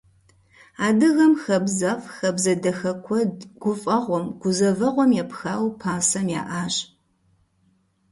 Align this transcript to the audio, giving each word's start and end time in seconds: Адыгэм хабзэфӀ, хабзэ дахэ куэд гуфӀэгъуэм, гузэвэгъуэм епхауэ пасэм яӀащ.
Адыгэм 0.87 1.33
хабзэфӀ, 1.43 2.05
хабзэ 2.15 2.53
дахэ 2.63 2.93
куэд 3.05 3.35
гуфӀэгъуэм, 3.61 4.25
гузэвэгъуэм 4.41 5.11
епхауэ 5.23 5.69
пасэм 5.79 6.25
яӀащ. 6.41 6.75